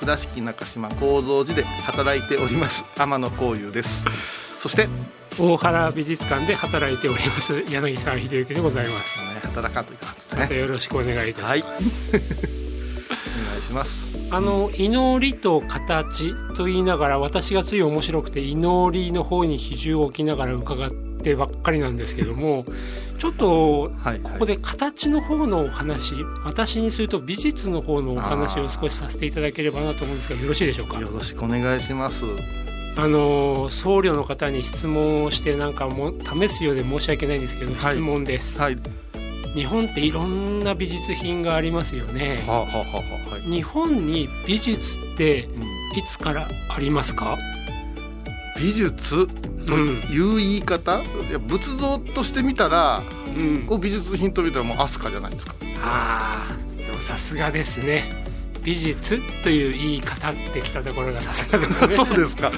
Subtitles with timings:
[0.00, 2.84] 倉敷中島幸三寺で働いております。
[2.96, 4.04] 天野幸雄です。
[4.56, 4.92] そして、ね、
[5.38, 10.40] 大原美術館で働いております柳沢秀幸でございます、働かんといかんですね。
[10.40, 12.22] またよろしくお願いいたします、はい。
[13.46, 14.10] お願いします。
[14.30, 22.66] あの祈りと形と言いながら私がつい面白くて祈りの方に比重を置きながら伺ってばっかりなんですけども
[23.18, 24.20] ちょっとはい。
[24.20, 31.00] ここで形の方のお話私にすると美術の方のお話を少しさせていただければなと思うんですがよろしいでしょうか？
[31.00, 32.24] よろしくお願いします。
[32.96, 37.80] あの僧侶の方に質問をしてなんかも試すようで申し訳ないんですけど、はい。
[37.80, 38.60] 質問です。
[38.60, 38.76] はい。
[39.54, 42.44] 日本っていろんな美術品がありますよね。
[42.46, 43.42] はあ、はあはあはい。
[43.42, 45.74] 日本に美術ってうん。
[45.94, 47.38] いつからありますか？
[48.56, 49.26] 美術
[49.66, 53.66] という言い方、いや仏像として見たらうん。
[53.66, 55.54] こう美術品と見たらもう飛鳥じゃないですか。
[55.80, 58.24] ああでもさすがですね。
[58.62, 61.92] 美術という言い方ってきたところがさすがですね。
[61.94, 62.50] そうですか。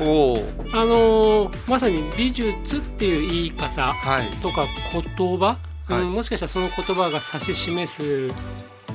[0.00, 4.26] おおあのーまさに美術っていう言い方はい。
[4.38, 6.02] とか言葉、はい。
[6.02, 8.34] うん、もしかしたらその言葉が指し示す、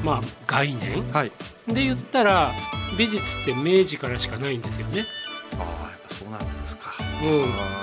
[0.03, 1.31] まあ、概念はい。
[1.67, 2.53] で言ったら
[2.97, 5.05] 美術って明治からしかないんですよね。
[7.21, 7.79] うん、あ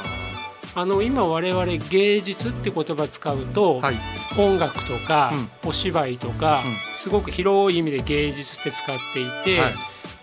[0.77, 3.97] あの今我々芸術って言葉使うと、ーはい。
[4.39, 5.33] 音楽とか、
[5.65, 6.77] うお芝居とか、うん。
[6.99, 9.73] すごく広い意味で芸術って使っていて、はい。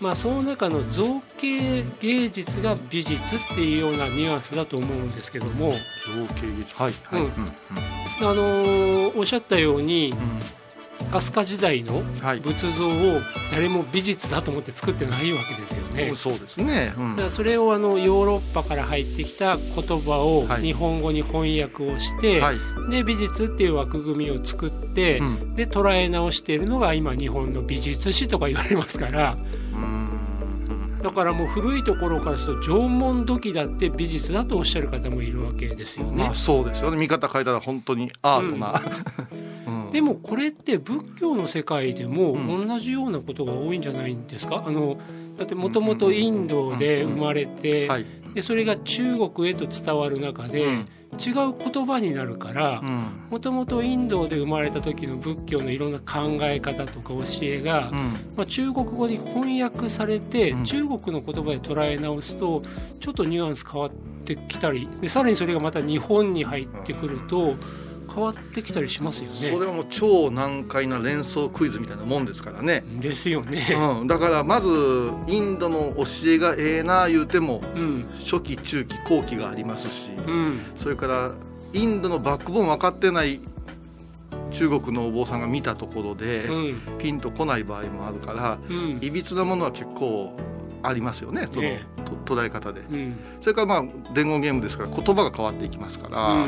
[0.00, 6.74] まあ、その中の造形芸術が美術っていうようなニュアンスだと思うんですけども、造形技術。
[6.76, 7.20] はいはい。
[7.20, 7.26] うん。
[7.26, 7.52] うん
[8.20, 10.14] あのーおっしゃったように
[11.12, 12.02] 飛鳥時代の
[12.42, 16.08] 仏像を誰も美術だと思って作ってないわけですよね。
[16.08, 16.92] うんそうですね。
[16.96, 17.10] うん。
[17.16, 20.62] だからそれをあのヨーロッパから入ってきた言葉をはい。
[20.62, 22.58] 日本語に翻訳をして、はい。
[22.90, 25.54] で美術っていう枠組みを作って、うん。
[25.54, 29.36] で捉え直しているのが今日本の美術史とか言われますから。
[31.02, 36.24] だからもう古いところからすると縄文土器だって美術だとおっしゃる方もいるわけですよね。
[36.24, 36.34] まあ。
[36.34, 36.96] そうですよね。
[36.96, 38.82] 見方変えたら本当にアートな、
[39.30, 39.43] うん
[39.94, 42.66] でもこれって仏教の世界でもうん。
[42.66, 44.98] 同じようなことが多いんじゃないんですか、あの
[45.38, 48.06] だってもともとインドで生まれて、はい。
[48.34, 50.88] でそれが中国へと伝わる中で、うん。
[51.16, 53.08] 違う言葉になるからうん。
[53.30, 57.96] もともとインドで生まれた時の仏教のいろんな考え方とか教えが、うん。
[58.36, 60.64] まあ、中国語に翻訳されて、うん。
[60.64, 62.60] 中国の言葉で捉え直すと
[62.98, 63.92] ちょっとニュアンス変わっ
[64.24, 67.54] てきたりでさらにそれがまた日本に入ってくると
[68.14, 69.66] 変わってきたりしますよそれね。
[69.66, 73.66] はもう超難解な連想クイズみたいなもんですからね、ですよね。
[74.00, 74.68] うん、だからまず
[75.26, 78.06] インドの教えがええな言うてもうん。
[78.18, 80.60] 初期中期後期がありますしうん。
[80.76, 81.32] それから
[81.72, 83.40] インドのバックボーン分かってない
[84.50, 86.98] 中国のお坊さんが見たところで、うん。
[86.98, 88.98] ピンとこない場合もあるからうん。
[89.02, 90.36] いびつなものは結構
[90.82, 91.68] ありますよねその、
[92.24, 92.80] 捉え方で。
[92.80, 93.16] うん。
[93.40, 96.46] それからまあ伝言ゲームですから言葉が変わっていきますから、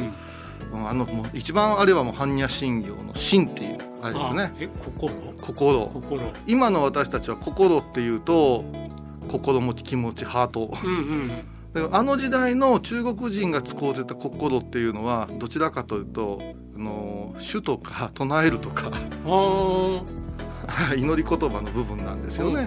[0.74, 5.08] あのもう一番あれはもう般若心経の「心」っていうあれですあねえ心？
[5.40, 5.86] 心。
[5.88, 6.32] 心。
[6.46, 8.64] 今の私たちは心っていうと
[9.28, 10.72] 心持ち気持ちハート。
[10.84, 10.90] うん
[11.74, 11.94] うん。
[11.94, 16.40] あの時代の中国人が使うてた心っていうのはどちらかというと
[16.74, 18.90] あの主とか唱えるとか
[20.96, 22.66] 祈り言葉の部分なんですよね。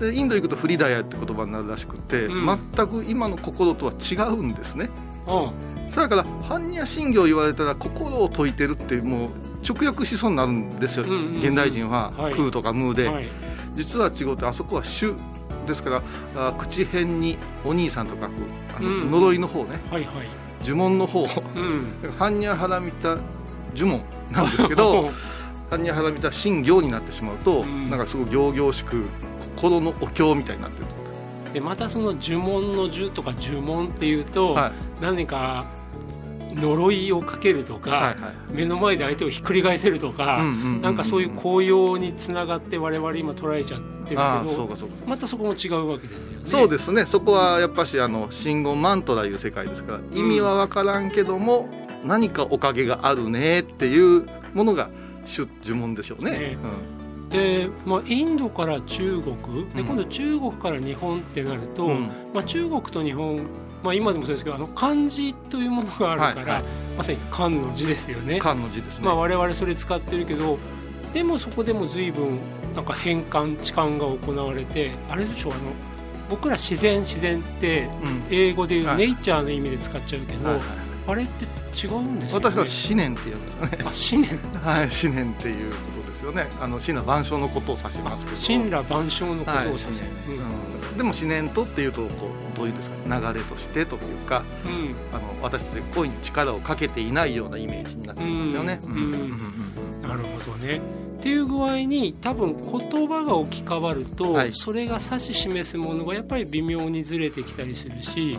[0.00, 2.58] でインド行くとフリダヤって言葉になるらしくて、うん。
[2.74, 4.90] 全く今の心とは違うんですね。
[5.26, 5.52] あ
[5.90, 9.30] それから般若心経言われたら心を説いてるってもう
[9.66, 11.36] 直訳しそうになるんですよ、うんうんうん。
[11.38, 12.34] 現代人は、はい。
[12.34, 13.28] 空とか無で、はい。
[13.74, 15.14] 実は違うってあそこは主
[15.66, 16.02] ですから
[16.48, 18.30] あ口辺にお兄さんと書く
[18.76, 19.10] あの、うん。
[19.10, 19.80] 呪いの方ね。
[19.90, 20.28] はいはい。
[20.62, 21.22] 呪文の方。
[21.22, 21.28] うん。
[22.18, 23.16] 般若ハラミタ
[23.74, 25.10] 呪文なんですけど
[25.70, 27.90] 般若ハラミタ心経になってしまうと、うん。
[27.90, 29.04] なんかすごい仰々しく
[29.56, 30.86] 心のお経みたいになってる
[31.56, 34.72] でまたその呪文の呪とか呪文っていうと、はい。
[35.00, 35.64] 何か
[36.52, 44.94] 呪いをかけるとか、はいはい目の前で相手をひっくり返せるとか、うんうんうんうんなんかそういう効用につながって我々今捉えちゃってるけどそうかそうか。
[45.06, 46.42] またそこも違うわけですよね。
[46.44, 47.06] そうですね。
[47.06, 51.70] そこはやっぱしあの真言マントラいう世界ですから意味は分からんけども、
[52.04, 54.90] 何かおかげがあるねっていうものが
[55.24, 56.32] 主呪文でしょうね。
[56.32, 56.58] ね
[57.30, 59.36] で、まあ、インドから中国
[59.74, 59.86] でうん。
[59.86, 62.10] 今度中国から日本ってなると、うん。
[62.32, 63.46] まあ、中国と日本、
[63.82, 66.72] まあ、今でもそうですけどあの漢字というものがあるから、はいはい。
[66.96, 68.34] まさに漢の字ですよね。
[68.34, 70.58] うん、漢の字ですね、まあ、我々それ使ってるけど
[71.12, 72.40] でもそこでも随分
[72.74, 75.72] なんか変換置換が行われてあれでしょうあの
[76.28, 78.22] 僕ら自然自然ってうん。
[78.30, 78.96] 英語でいうはい。
[78.98, 82.46] ネイチャーの意味で使っちゃうけど、はいはいあれって違うんですよね。
[82.50, 83.78] 私は思念って言うんですよね。
[83.80, 84.38] あ思念。
[84.60, 85.72] はい思念っていう
[86.26, 86.48] よね。
[86.60, 88.60] あの神羅万象のことを指しますけど。
[88.60, 92.08] 神羅万象のことはい、を思指す、念、うん、でも思念とっていうとこ
[92.54, 94.72] うどういうんですかね流れとしてというかうん。
[94.72, 98.78] うんあの私たちが恋に力をかけていないようなイメージになってるんですよね。
[100.02, 100.80] なるほどね。
[101.18, 104.52] っていう具合に多分言葉が置き換わると、はい。
[104.52, 108.38] それが指し示すものがやっぱり微妙にずれてきたりするし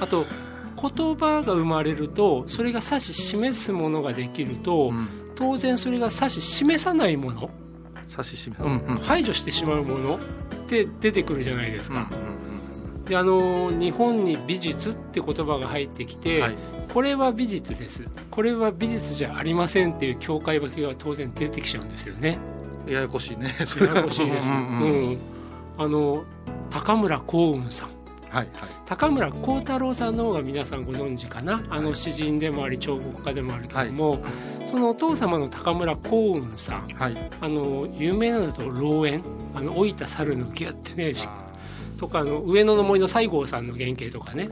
[0.00, 0.26] あと
[0.76, 7.50] 言葉が生まれるとそれが指し示すものができると、うん当然それが指し示さないもの、
[8.10, 8.98] 指し示す、うんうん。
[8.98, 10.18] 排除してしまうものっ
[10.68, 12.10] て出てくるじゃないですうんか。
[13.06, 16.56] であの日本に美術って言葉が入ってきて、はい。
[16.92, 18.04] これは美術です。
[18.30, 22.38] これは美術じゃありませんっていう境界分けが当然出てきちゃうんですよね。
[22.86, 23.54] ややこしいね。
[23.80, 24.48] ややこしいです。
[24.50, 24.82] ううんん。
[24.82, 25.18] うん。
[25.78, 26.24] あの
[26.70, 27.88] 高村光雲さん。
[28.30, 28.70] はいはい。
[28.86, 31.60] 高村光太郎さんの方が皆さんご存知かな。
[31.70, 34.22] あの詩人でもあり彫刻家でもあるけども、
[34.72, 37.30] そのお父様の高村光雲さんはい。
[37.40, 39.20] あの有名なのだと老猿
[39.54, 41.28] あの老いた猿の木やってねし
[41.98, 44.48] とかあの上野の森の西郷さんの原型とかね。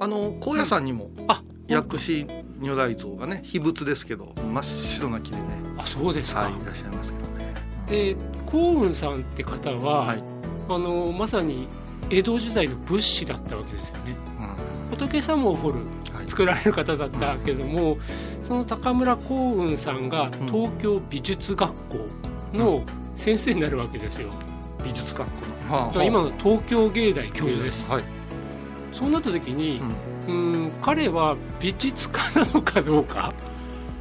[0.00, 2.26] あの高野山にもあ薬師
[2.60, 5.44] 如来像がね秘仏ですけど真っ白な木でね、
[5.78, 7.54] あそうですか、はい、いらっしゃいますけどね。
[7.86, 10.22] で光雲さんって方は、はい。
[10.68, 11.68] あのまさに
[12.10, 14.16] 江戸時代の仏師だったわけですよね。
[14.40, 14.53] うん
[14.90, 15.80] 仏様を彫る
[16.14, 16.28] はい。
[16.28, 17.96] 作られる方だったけども
[18.42, 22.06] その高村光雲さんが東京美術学校
[22.52, 22.82] の
[23.16, 24.30] 先生になるわけですよ、
[24.84, 25.80] 美術学校の。
[25.80, 28.04] はだから今の東京芸大教授です、はい。
[28.92, 29.80] そうなった時に
[30.26, 30.64] うん。
[30.64, 33.32] うん彼は美術家なのかどうか。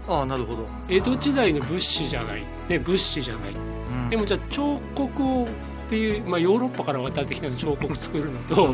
[0.07, 0.65] ああなるほど。
[0.89, 3.53] 江戸時代の仏師じゃない、ね、仏師じゃない。
[3.53, 4.09] うん。
[4.09, 5.47] でもじゃあ彫刻を
[5.93, 8.73] っていう、まあ、ヨーロッパから渡ってきたの彫刻作るのと、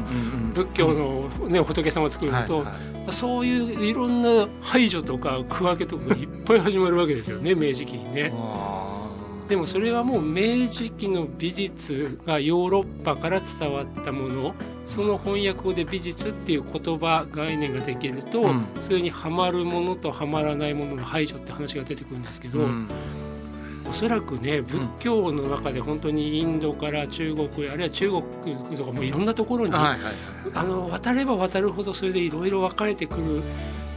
[0.53, 2.71] 仏教の、ね、仏様を作るのと、はいは
[3.09, 3.13] い。
[3.13, 8.31] そういういろんな排除とか区分けとかがいっぱい始まるわけですよね 明治期にね。
[8.37, 8.95] あ
[9.49, 14.53] でもそれはもう明治期の美術がヨーロッパから伝わったもの
[14.85, 18.65] その翻訳語で美術っていう言葉概念ができると、うん。
[18.79, 22.87] それにはまるものとはまらないものの排除って話が出てくるんですけど、ーうん
[23.89, 29.73] おそらくね仏教の中で本当にインドから中国あるいは中国とかもいろんなところに、
[30.91, 33.41] 渡れば渡るほどそれでいろいろ分かれてくる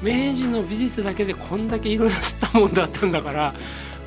[0.03, 3.55] 明治の美術だけでこんだけいろいろ吸ったもんだったんだから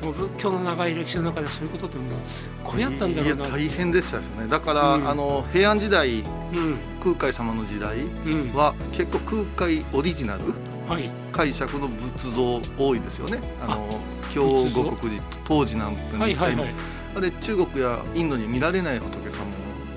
[0.02, 3.44] もう仏教の長い歴史の中でそういうことってもうすっごいあったんだろうな。
[3.44, 4.46] いや大変でしたよね。
[4.48, 5.08] だから、うん。
[5.08, 6.76] あの平安時代うん。
[7.02, 8.52] 空海様の時代うん。
[8.52, 10.42] は結構空海オリジナル
[10.86, 11.10] はい。
[11.32, 13.40] 解釈の仏像多いですよね。
[13.62, 13.98] あの
[14.36, 16.74] 京仏像護国寺当時なんてはいはいはい。
[17.40, 19.52] 中国やインドに見られない仏様も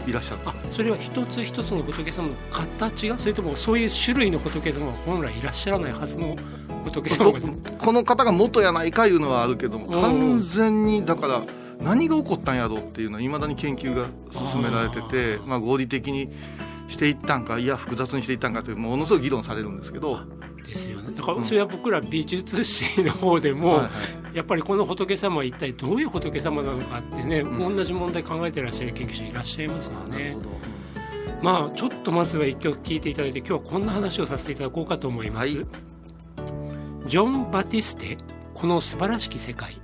[0.07, 0.39] いらっしゃる
[0.71, 6.37] それは一つ一つの仏様の形がそれともそういう種類の仏様は本来いらっしゃらないはずの
[6.85, 7.39] 仏様が
[7.77, 10.01] この方が元やないかいうのはあるけどもうん。
[10.01, 11.43] 完全にだから
[11.81, 14.07] 何が起こったんやろうっていうのはいまだに研究が
[14.51, 16.29] 進められててまあ、合理的に
[16.87, 20.19] していったんかいや複雑にしていったんかというものすごい議論されるんですけど、
[20.69, 21.13] ですよね。
[21.15, 23.81] だからそれは僕ら美術史の方でも、
[24.33, 27.75] やっぱりこの仏様は一体どういう仏様なのかってね、うん。
[27.75, 30.37] 同じ問題考えてらっしゃる研究者いらっしゃいますよね。
[31.41, 35.67] まあちょっとまずは一曲聴いていただいて今日はこんな話をさせていただこうかと思います、はい。
[37.07, 38.17] ジョン・バティステ
[38.53, 39.79] この素晴らしき世界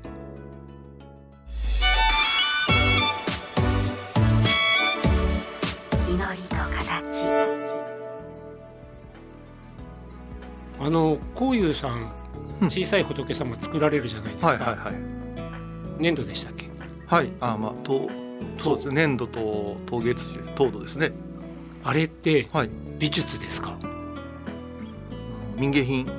[10.85, 12.11] あの幸雄さん
[12.61, 12.69] うん。
[12.69, 14.95] 小さい仏様作られるじゃないですか、はいはいはい。
[15.97, 16.69] 粘土でしたっけ？
[17.07, 17.31] はい。
[17.39, 18.07] あまあと
[18.59, 18.95] そうですね。
[19.07, 21.11] 粘土と陶芸土で陶土ですね。
[21.83, 22.69] あれってはい。
[22.99, 23.77] 美術ですか？
[25.55, 26.05] 民芸品。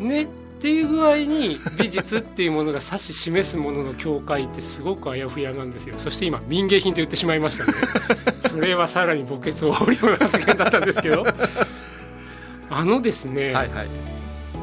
[0.00, 0.28] ね
[0.66, 5.94] っていう具合に美術っていうものが指し示すものの境界ってすごくあやふやなんですよ。
[5.96, 7.72] そして今民芸品と言ってしまいましたね。
[8.50, 11.24] それはさらに墓穴を掘るような発言だったんですけど。
[12.68, 13.86] あのですね、はいはい。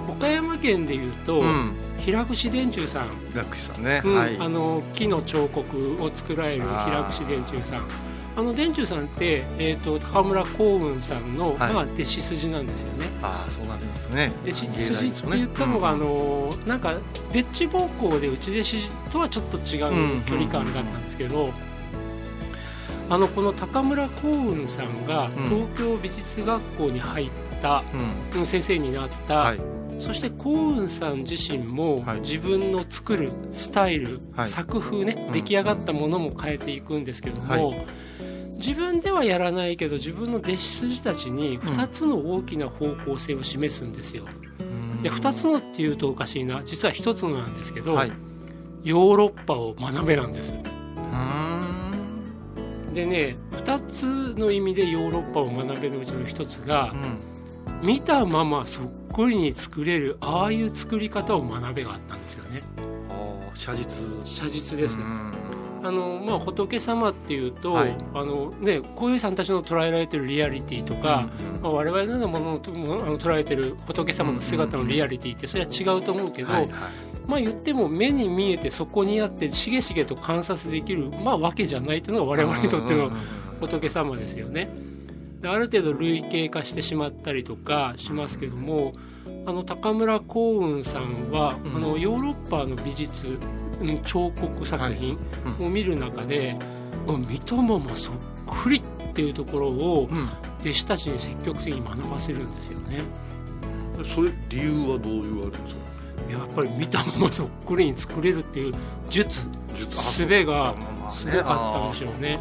[0.09, 1.73] 岡山県でいうと、うん。
[1.99, 3.07] 平串電柱さん、
[3.55, 4.37] さんね、うんはい。
[4.37, 11.73] あの木の彫刻を作られる平串電柱さんあの電柱さんって、えー、と高村光雲さんの、はい。
[11.73, 13.07] まあ、弟子筋なんですよね。
[13.21, 14.31] ああそうなりますね。
[14.43, 16.01] 弟子筋って言ったのが、うん。
[16.01, 16.95] あのなんか
[17.31, 19.81] デッチ奉公で内弟子とはちょっと違
[20.17, 21.51] う距離感だったんですけど、
[23.09, 25.49] あのこの高村光雲さんがうん。
[25.49, 27.83] 東京美術学校に入った、
[28.33, 28.39] うん。
[28.39, 29.61] うん先生になった、はい。
[29.99, 32.21] そして幸雲さん自身もはい。
[32.21, 34.49] 自分の作るスタイル、はい。
[34.49, 35.31] 作風ね、うん。
[35.31, 37.85] 出来上がったものも変えていくんですけども、はい
[38.65, 44.23] 自分ではやらないけど自分の弟子筋たちに2つの大きな方向性を示すんですよ。
[45.01, 46.61] で2つのっていうとおかしいな。
[46.63, 48.11] 実は1つのなんですけど、はい。
[48.83, 50.53] ヨーロッパを学べなんです。
[50.53, 50.55] う
[52.89, 52.93] ん。
[52.93, 57.17] でね2つの意味でヨーロッパを学べのうちの1つがうん。
[57.85, 62.63] 見たままそっくりに作れるああいう作り方を学べがあったんですよね。
[63.55, 64.01] 写実。
[64.23, 65.42] 写実です、うん
[65.85, 67.95] あのまあ、仏様っていうと、はい。
[68.13, 76.71] あのね、小遊さんたちの捉えられてるリアリティとか、うんまあ、我々のようなもののともあの捉えてる仏様の姿のリアリティってそれは違うと思うけど、はいはい。
[77.27, 83.19] まあ、言っても目に見えてそこにあってしげしげと観察できる、まあ、わけじゃないというのが我々にとってのうんうんうん
[83.59, 84.69] 仏様ですよね。
[85.41, 88.93] である程度類型化してしまったりとかしますけども
[89.45, 93.62] あの高村光雲さんは、うんあのヨーロッパの美術うん
[94.03, 95.17] 彫刻作品
[95.59, 96.57] を見る中で、
[97.07, 100.29] もう見たままそっくりっていうところをうん。
[100.61, 103.01] 弟子たちに積極的に学ばせるんですよね。
[104.05, 105.81] それ理由はどういうあれですか？
[106.31, 108.73] やっぱり見たままそっくりに作れるっていう
[109.09, 109.41] 術
[109.75, 109.89] 術。
[109.91, 110.73] 術が
[111.11, 112.39] すごかったんでしょうね。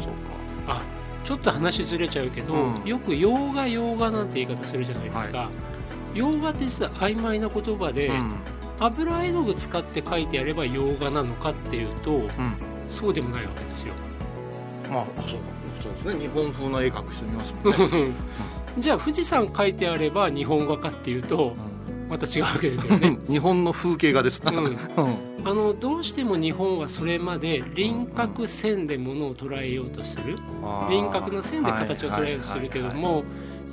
[0.67, 0.81] あ
[1.25, 2.81] ちょっと話ずれちゃうけど、うん。
[2.85, 5.49] よく洋画洋画なんて言い方するじゃないですか、
[6.13, 8.35] 洋画って実は曖昧な言葉で、そうか
[8.85, 12.19] 油絵の具使って描いてやれば洋画なのかっていうとうん。
[12.19, 12.29] うん
[12.93, 13.93] そうでもないわけですよ。
[14.89, 16.21] まああそうかそうですね。
[16.21, 18.11] 日本風の絵描く人いますもんね。
[18.77, 21.55] じゃあ富士山描いてあれば日本画かっていうと
[22.09, 24.41] また違うわけですよね、日本の風景画です。
[24.43, 24.77] な、うん、うん。
[25.45, 30.37] あのどうしても日本はそれまで輪郭線でものを捉えようとする。
[30.89, 33.23] 輪郭の線で形を捉えようとするけども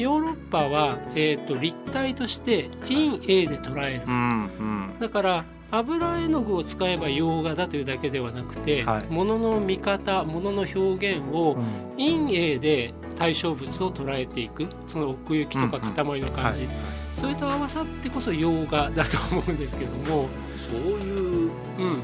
[0.01, 4.03] ヨーロッパは、えー、と立体として陰影で捉える。
[4.07, 4.99] うんうん。
[4.99, 9.05] だから油絵の具を使えば洋画だというだけではなくて、はい。
[9.11, 11.59] 物の見方物の表現を
[11.99, 14.67] 陰影で対象物を捉えていく。
[14.87, 16.75] その奥行きとか塊の感じ、はい。
[17.15, 20.31] それと合わさってこそ洋画だと思うんですけども、
[20.71, 22.01] そういううん、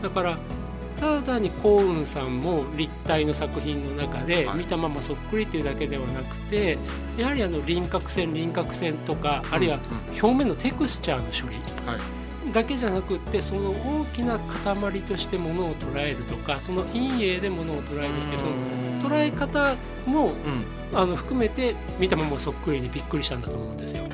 [0.00, 0.38] だから
[1.02, 4.58] ただに幸雲さんも立体の作品の中ではい。
[4.58, 6.78] 見たままそっくりというだけではなくて
[7.18, 9.80] やはりあの輪郭線輪郭線とかあるいは
[10.22, 11.56] 表面のテクスチャーの処理、
[11.86, 12.52] はい。
[12.52, 18.52] だけじゃなくってその大きな塊としてものを捉えるとかその陰影でものを捉えるってその
[19.10, 19.74] 捉え方
[20.06, 20.64] もうん。
[20.94, 24.04] あの含めて見たままそっくりにびっくりしたんだと思うんですよ。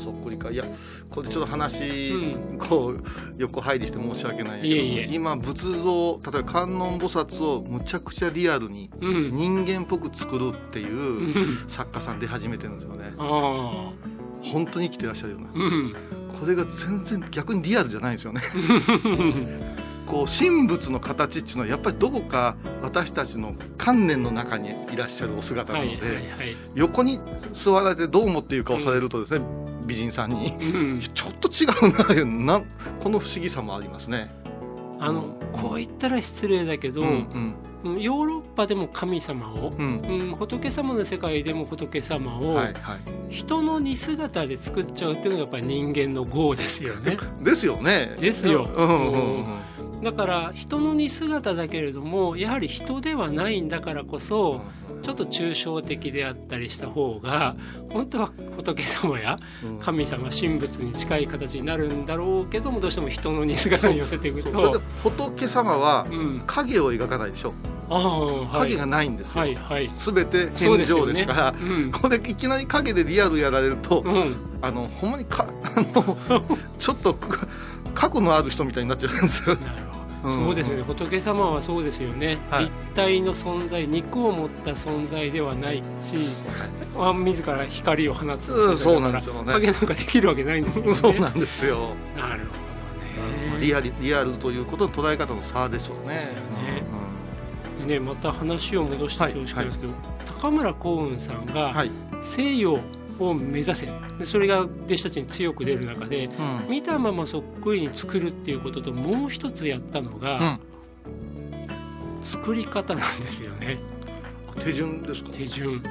[0.00, 0.50] そっくりか。
[0.50, 0.64] いや
[1.10, 3.02] これちょっと話、うこう
[3.38, 11.64] 横入りして申し訳ないけど今仏像例えば観音菩薩をむちゃくちゃリアルにうん、人間っぽく作るっていううん。
[11.68, 13.12] 作家さん出始めてるんですよね。
[13.18, 13.92] あ
[14.42, 15.48] 本当に生きてらっしゃるような。
[15.48, 15.94] あうん。
[16.40, 18.40] これが全然逆にリアルじゃないんですよね。
[20.06, 25.96] こう神仏の形っていうのはやっぱりどこか私たちの観念の中にいらっしゃるお姿なので、
[26.74, 27.18] 横に
[27.52, 29.44] 座られてどう思っているかをされるとですね、
[29.86, 30.52] 美人さんに。
[30.54, 31.00] うん。
[31.00, 32.58] ちょっと違うな。
[32.60, 32.62] な
[33.02, 34.30] この不思議さもありますね。
[34.98, 38.00] あのこう言ったら失礼だけど、うんうん。
[38.00, 39.96] ヨーロッパでも神様を、うん。
[39.98, 42.74] うん、仏様の世界でも仏様を、はいはい、
[43.28, 47.16] 人の似姿で作っちゃうっていうのがやっぱり人間の業ですよね。
[47.40, 48.16] ですよね。
[48.18, 48.68] ですよ。
[48.76, 49.44] うんうん。
[49.44, 54.60] うんだから人の似姿だけれどもやはり人ではないんだからこそ
[55.02, 57.56] ちょっと抽象的であったりした方が
[57.90, 59.78] 本当は仏様やうん。
[59.78, 64.80] 神様神仏に近い形になるんだろうけどもどうしても人の似姿に寄せていくと。
[65.02, 66.42] 仏様はうん。
[66.46, 67.54] 影を描かないでしょ。
[67.88, 68.70] ああはい。
[68.70, 69.40] 影がないんですよ。
[69.40, 69.88] はいはい。
[69.96, 71.54] すべて天井ですから。
[71.58, 71.92] うん。
[71.92, 74.36] これいきなり影でリアルやられると、うん。
[74.60, 76.16] あのほんまにかあの
[76.78, 77.16] ちょっと
[77.94, 79.56] 過去のある人みたいになっちゃうんですよ。
[80.26, 80.82] そうですよね。
[80.82, 82.64] 仏様はそうですよね、はい。
[82.64, 86.16] 立体の存在肉を持った存在ではないし、
[86.96, 89.52] まあ、自ら光を放つうんそうなんだですよね。
[89.52, 90.94] 影なんかできるわけないんですよね。
[90.94, 93.60] そうなんですよ、なるほどね。
[93.60, 96.14] リアリリアルということの捉え方の差でしょうね。
[96.14, 96.82] ね。
[97.80, 97.86] うん。
[97.86, 99.94] でねまた話を戻して恐縮なんですけど、
[100.40, 101.90] 高村光雲さんがはい、
[102.22, 102.78] 西洋
[103.18, 103.88] を目指せ。
[104.18, 106.70] でそれが弟子たちに強く出る中でうん。
[106.70, 110.60] 見たままそっくりに作るっていうことともう一つやったのが、うん。
[112.22, 113.78] 作り方なんですよね。
[114.60, 115.30] 手順ですか？
[115.30, 115.82] 手順。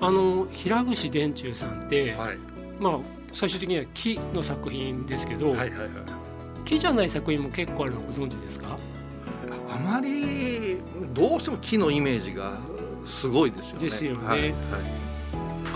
[0.00, 2.38] あの平口伝中さんって、はい。
[2.78, 2.98] まあ
[3.32, 5.88] 最終的には木の作品ですけど、はいはいはい。
[6.64, 8.78] 木じゃない作品も結構あるのご存知ですか？
[9.70, 10.78] あまり
[11.14, 12.60] どうしても木のイメージが
[13.04, 13.84] すごいですよね。
[13.84, 14.26] ですよね。
[14.26, 14.52] はいはい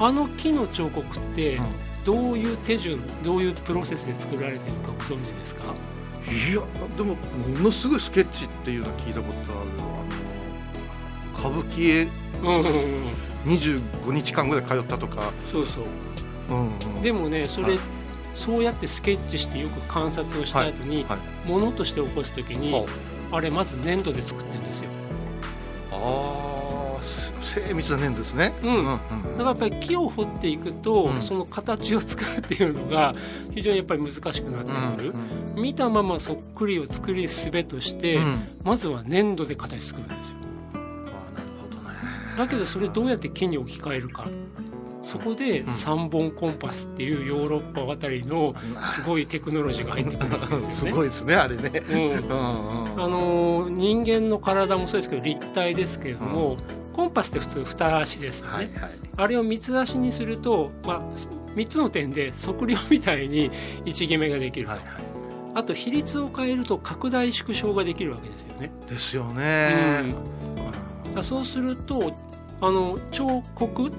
[0.01, 1.67] あの木の彫刻ってうん。
[2.03, 5.65] どういう手順どういうプロセスで作られてるかご存知ですか？
[6.27, 6.63] いや
[6.97, 7.17] でもも
[7.63, 12.09] のすごいスケッチっていうのは聞いたことあるあの歌舞伎へ
[12.43, 13.53] うんうんうん。
[13.53, 15.85] 25日間ぐらい通ったとか、そうそう。
[16.51, 17.03] うんうん。
[17.03, 17.79] でもねそれ、はい。
[18.35, 22.87] そうやってスケッチしてよく観察をした後に、はいものとして起こす時に、は
[23.33, 24.91] あれまず粘土で作ってるんですよ。
[25.93, 25.99] ああ
[27.51, 28.53] 精密な粘土ですね。
[28.63, 28.77] うん。
[28.77, 29.01] うんだか
[29.39, 31.23] らやっぱり木を掘っていくと、うん。
[31.23, 33.15] その形を作るっていうのが
[33.55, 35.13] 非常にやっぱり難しくなってくる、
[35.57, 38.25] 見たままそっくりを作りすべとして、うん。
[38.25, 40.37] うんまずは粘土で形作るんですよ。
[40.75, 41.95] あーなるほどね。
[42.37, 44.27] だけどそれどうやって木に置き換えるか。
[45.03, 48.55] そこで3本コンパスっていうヨーロッパ渡りの
[48.95, 50.93] すごいテクノロジーが入ってくるわけですすよね。
[50.99, 51.83] ごいですねあれね。
[51.91, 51.97] うん。
[51.97, 52.23] うんうん。
[52.23, 56.59] あのー人間の体もそうですけど立体ですけれども、
[57.01, 58.93] コンパスって普通二足ですよね、はいはい。
[59.17, 61.01] あれを三つ足にすると、まあ、
[61.55, 63.51] 3つの点で測量みたいに
[63.87, 65.11] 位置決めができると、はいは
[65.53, 68.71] あと比率を変えると拡大縮小ができるわけですよね。
[68.87, 70.15] いですよね。
[71.07, 72.15] だからそうすると
[72.61, 73.91] あの彫刻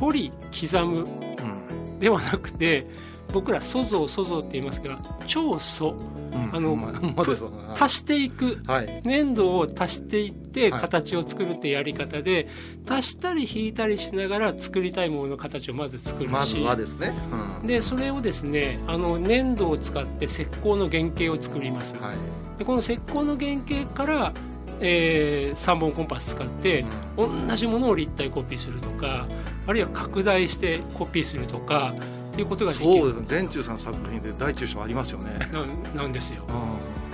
[0.00, 1.98] 彫り刻むうん。
[1.98, 2.86] ではなくて
[3.32, 5.94] 僕ら塑像塑像って言いますが超素
[6.32, 6.50] うん。
[6.54, 8.62] あのまあまあですわ足していく。
[8.66, 9.02] はい。
[9.04, 10.80] 粘土を足していってはい。
[10.80, 12.48] 形を作るってやり方で、
[12.88, 17.14] 足したり引いたりしながら作りたいものの形をまず作るし、まずはですね。
[17.60, 17.66] うん。
[17.66, 22.16] でそれをですねあの粘土を使って石膏の原型を作ります、はい。
[22.58, 24.32] でこの石膏の原型から、
[24.80, 26.84] え3本コンパス使って、
[27.16, 29.26] 同じものを立体コピーするとか
[29.66, 31.94] あるいは拡大してコピーするとか
[32.32, 33.40] っていうことができそうるですね。
[33.40, 35.38] 伝中さんの作品で大中小ありますよね。
[35.52, 36.44] なんなんですよ。
[36.48, 37.13] うん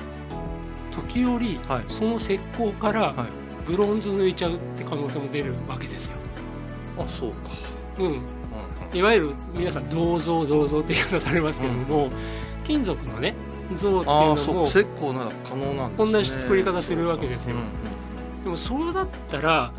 [1.02, 1.84] 時折、はい。
[1.88, 3.50] その石膏からはい。
[3.66, 6.16] ブロンズ抜いちゃうって可能性も出るわけですよ、
[6.98, 7.36] あそうか。
[7.98, 8.22] うん、うん
[8.92, 12.08] いわゆる皆さん銅像銅像って言い方されますけども、
[12.64, 13.34] 金属のね
[13.76, 16.12] 像っていうのも石膏なら可能なんですね。
[16.12, 17.58] 同じ作り方するわけですよ、う
[18.40, 18.44] ん。
[18.44, 19.72] でもそうだったら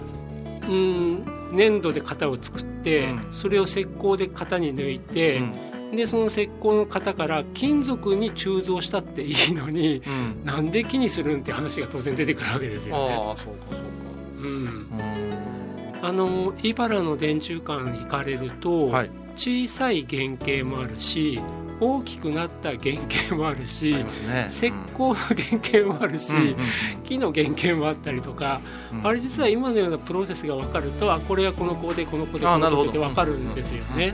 [0.70, 3.34] うん粘土で型を作って、うん。
[3.34, 10.46] それを石膏で型に抜いて、うんでその石膏の型から金属に鋳造したっていいのにうん。
[10.46, 13.14] なんで木にするんって話が当然出てくるわけですよね。
[13.14, 13.82] ああそうかそうか。
[14.38, 14.88] うん、うん。
[16.02, 19.12] あの茨の電柱館に行かれると、はい。
[19.36, 21.40] 小さい原型もあるし
[21.80, 24.52] 大きくなった原型もあるしね。
[24.52, 26.56] 石膏の原型もあるし、うんうん
[27.04, 28.62] 木の原型もあったりとか、
[28.94, 29.08] うん。
[29.08, 34.14] あれ実は今のようなプロセスが分かるとあこれはこの子でこの子でこの子でって分かるんですよね、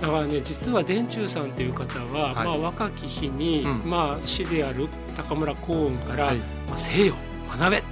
[0.00, 2.34] だからね実は電柱さんという方は、はい。
[2.34, 3.90] まあ、若き日に、うん。
[3.90, 6.38] まあ、師である高村光雲から、はい。
[6.68, 7.14] まあ、西洋
[7.58, 7.82] 学べ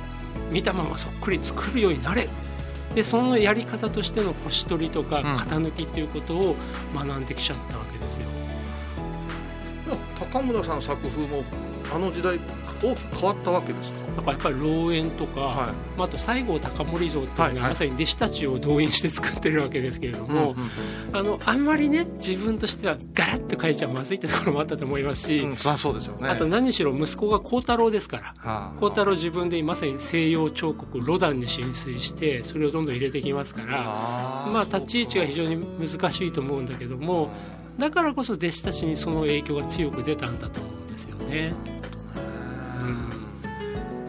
[0.51, 2.29] 見たままそっくり作るようになれ。
[2.95, 5.37] でそのやり方としての星取りとかうん。
[5.37, 6.57] 型抜きっていうことを
[6.95, 8.27] 学んできちゃったわけですよ。
[9.87, 11.45] でも高村さんの作風も
[11.95, 12.39] あの時代
[12.83, 13.98] 大きく変わったわけですか？
[14.19, 20.57] だからやっぱり老園とか、はまあ、あと西郷隆盛像っていうのは、まさに弟子たちを動員して作ってるわけですけれどいも、
[21.13, 26.29] あのあんまりね自分としてはガラッと変えちゃまずいってところもあったと思いますし、うんそそうですよね。
[26.29, 28.23] あと何しろ息子が孝太郎ですから。
[28.39, 28.81] はあ。
[28.81, 37.31] 孝太郎自分でまさに西洋彫刻ロダンに浸水してそれをどんどん入れてきますからあまあ立ち位置が非常に難しいと思うんだけども
[37.79, 41.78] だからこそ弟子たちにその影響が強く出たんだと思うんですよね。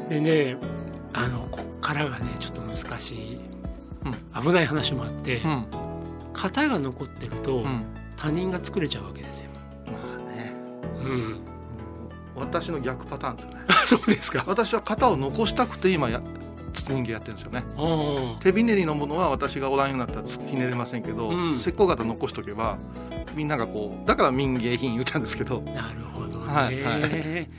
[0.10, 0.58] うんでね
[1.14, 3.40] あのこっからがねちょっと難しい、
[4.42, 5.66] 危ない話もあって、うん。
[6.34, 7.86] 型が残ってると、うん。
[8.16, 9.50] 他人が作れちゃうわけですよ。
[9.86, 10.54] まあね。
[10.98, 11.40] うん、
[12.36, 13.60] 私の逆パターンですよね。
[13.86, 14.44] そうですか。
[14.48, 16.22] 私は型を残したくて今や
[16.74, 17.64] 筒人形やってるんですよね。
[18.40, 21.52] 手ひねりのものは私がおらんようになったらひねれませんけど、うん。
[21.56, 22.78] 石膏型残しとけば
[23.36, 25.62] みんながこうだから民芸品言ったんですけど。
[25.62, 26.54] なるほどね。
[26.54, 27.50] はいはい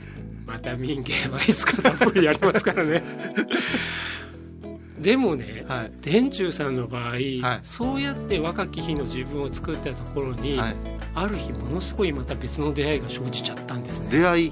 [0.51, 3.01] また民芸はいつかたっぷりやりますからね。
[4.99, 5.91] でもね、はい。
[6.01, 7.59] 電柱さんの場合、はい。
[7.63, 10.75] そうやって若き日の自分を作ったところに、はい。
[11.15, 14.09] ある日ものすごいまた別の出会いが生じちゃったんですね。
[14.11, 14.51] 出会い、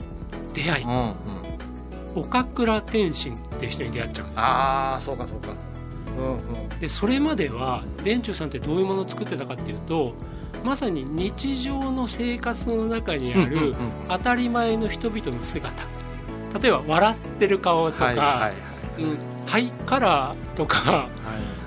[0.53, 0.83] 出会い。
[0.85, 1.13] うんうん、
[2.15, 4.41] 岡倉天心って人に出会っちゃうんですよ。
[4.41, 5.53] ああそうかそうか。
[6.17, 6.79] うんうん。
[6.79, 10.15] でそれまでは電柱さんってどういうものを作ってたかっていうと
[10.63, 13.73] まさに日常の生活の中にある
[14.07, 15.83] 当たり前の人々の姿。
[16.61, 18.51] 例えば笑ってる顔とか、
[19.45, 20.91] ハイカラーとか。
[20.91, 21.09] はい。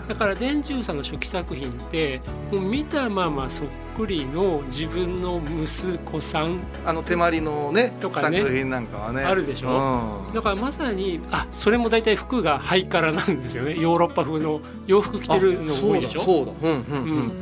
[0.09, 6.59] だから電柱さんの初期作品ってもう見たままそっくりの自分の息子さん。
[6.85, 8.41] あの手まりのねとかね。
[8.41, 9.23] 作品なんかはね。
[9.23, 10.25] あるでしょ。
[10.27, 10.35] うん。
[10.35, 13.77] だからまさにあそれも大体服がハイカラなんですよね。
[13.79, 16.23] ヨーロッパ風の洋服着てるのが多いでしょ。
[16.23, 16.69] あそうだそうだ。
[16.69, 17.33] うんうんうん、うん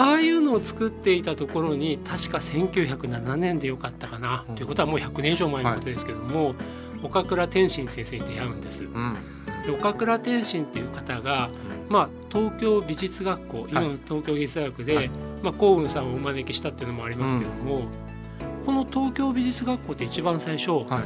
[0.00, 4.54] ああいうのを作っていたところに確か1907年でよかったかな、うん。
[4.54, 6.54] ということはもう100年以上前のことですけども、
[7.02, 8.84] 岡倉天心先生に出会うんです。
[8.84, 9.18] うん。
[9.62, 11.50] で岡倉天心っていう方が、
[11.90, 15.10] まあ、東京美術学校今の東京芸術大学で、はい。
[15.42, 17.82] まあ、幸雲さんをお招きしたっていうのもありますけども、
[18.64, 21.02] この東京美術学校って一番最初、は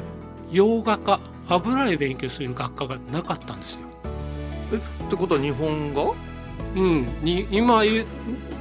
[0.53, 0.57] い。
[0.57, 3.81] 洋画科油絵勉強する学科がなかったんですよ。
[5.07, 6.13] ってことは日本が
[6.75, 8.07] うん、に今言う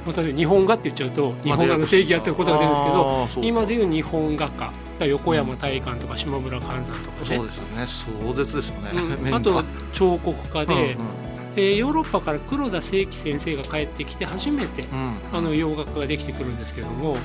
[0.06, 4.72] 私日本画って言っちゃうと日本画の定義やってることが出るんですけど今でいう日本画家
[5.06, 7.36] 横山大観とか下村寛山とかね。
[7.36, 7.86] そうですよね。
[8.22, 15.14] 壮絶ですよね、うん、 面あとが彫刻家で、うんうんえーヨーロッパから黒田清輝先生が帰ってきて初めてうん。
[15.32, 17.16] あの洋画家ができてくるんですけども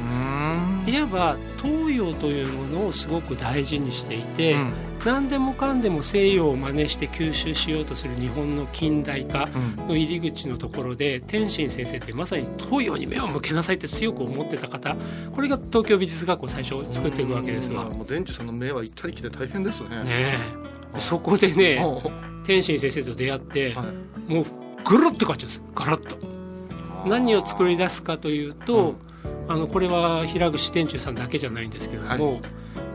[0.87, 4.73] いわば東洋というものをすごく大事にしていて、うん。
[5.05, 9.47] 何でもかんでも西洋を真似して吸収しようとする日本の近代化
[9.79, 9.87] うん。
[9.87, 14.95] の入り口のところで天心先生ってまさに東洋に目を向けなさいって強く思ってた方
[15.33, 17.85] これが東京美術学校を最初作っていくわけですわ。
[17.85, 17.97] うん。
[17.97, 19.89] もう電柱さんの目は行ったり来て大変ですね。
[20.03, 20.99] ねえ。
[20.99, 21.79] そこでね
[22.45, 23.83] 天心先生と出会っては
[24.27, 24.31] い。
[24.33, 24.45] もう
[24.83, 25.63] ぐるっと変わっちゃうんです。
[25.75, 26.17] ガラッと。
[27.05, 28.95] 何を作り出すかというと、
[29.47, 32.41] あのこれは平口天柱さんだけじゃないんですけども、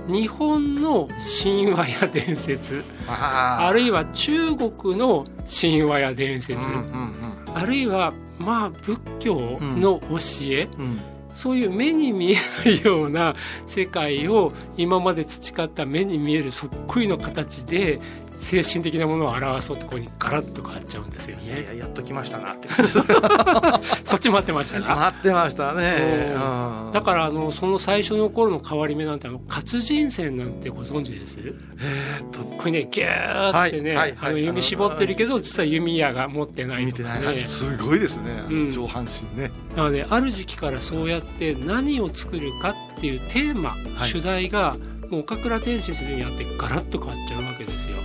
[0.06, 1.08] 日本の
[1.42, 7.14] 神話や伝説あるいは中国の神話や伝説、うんうん。
[7.54, 10.18] あるいはまあ仏教の教
[10.50, 10.82] え、うん。
[10.82, 11.00] うん。
[11.34, 13.34] そういう目に見えないような
[13.66, 18.00] 世界を今まで培った目に見えるそっくりの形で
[18.44, 22.68] 精神的なものを表そうとここにガラッと変わっちゃうんですよいやいねややっときましたなって。
[24.04, 26.32] そっち待ってましたか待ってましたね。
[26.34, 26.86] うん。
[26.86, 31.40] うんだからあのその最初の頃の変わり目なんてあの活人線なんてご存知です？
[31.40, 32.40] えーっと。
[32.44, 34.30] これねギューってね、はいはいはい。
[34.30, 37.46] あの弓絞ってるけど実は弓矢が持ってないとかね。
[37.46, 38.70] すごいですね、うん。
[38.70, 39.50] 上半身ね。
[39.74, 44.08] なのである時期からそうやって何を作るかっていうテーマ、はい。
[44.08, 44.76] 主題が
[45.10, 47.96] もう岡倉天心先生にあってガラッと変わっちゃうわけですよ。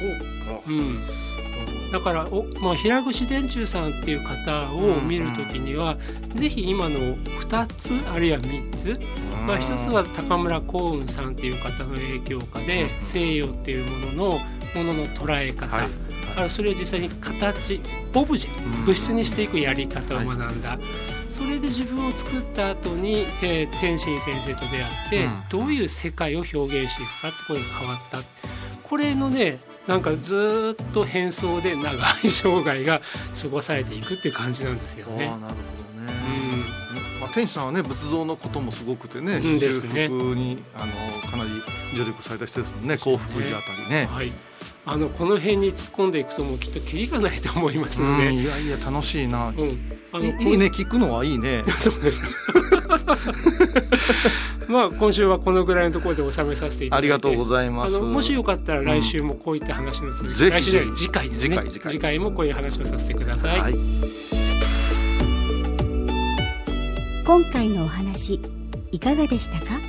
[0.00, 0.60] そうか。
[0.66, 1.02] うん、
[1.92, 5.96] だからお、まあ、平口伝中さんっていう方を見るときには、
[6.34, 9.00] ぜひ今の2つあるいは3つ、
[9.46, 13.06] まあ、1つは高村光雲さんっていう方の影響下でうん。
[13.06, 14.40] 西洋っていうものの
[14.74, 15.88] ものの捉え方、はい。
[16.36, 17.80] あそれを実際に形
[18.14, 18.84] オブジェうん。
[18.84, 20.78] 物質にしていくやり方を学んだ、
[21.28, 25.42] それで自分を作った後に、えー天心先生と出会って、うん。
[25.48, 28.18] どういう世界を表現していくかってことが変わった。
[28.84, 33.00] これのねなんかずーっと変装で長い生涯が
[33.40, 35.26] 過ごされていくっていう感じなんですよね。
[35.26, 35.60] ああなるほ
[35.98, 36.12] どね、
[37.16, 39.58] うまあ、天使さんはね仏像のこともすごくてね、うん。
[39.58, 39.98] で修復
[40.34, 40.92] にあの
[41.30, 41.62] かなり
[41.92, 44.06] 助力された人ですもんね幸福寺あたりね。
[44.06, 44.32] はい、
[44.86, 49.92] あのこの辺に突っ込んでいくともうきっとキリがないと思いますので、うんいやいや楽しいな、うん。
[50.12, 51.64] あのいいいね聞くのはいいね。
[51.80, 52.28] そうですか。
[54.70, 57.12] まあ今週はこのぐらいのところで収めさせていただいて。
[57.12, 57.98] ありがとうございます。
[57.98, 61.56] もしよかったら来週もこういった話の続き、ぜひ来週じゃない次回ですね。
[61.68, 62.18] 次回次回。
[62.18, 63.74] もこういう話をさせてください、はい。
[67.24, 68.40] 今回のお話
[68.92, 69.80] いかがでしたか？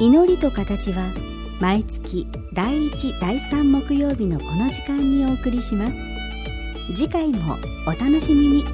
[0.00, 1.10] 祈りと形は
[1.60, 6.02] 毎月第1第3木曜日のこの時間にお送りします。
[6.94, 8.64] 次回もお楽しみに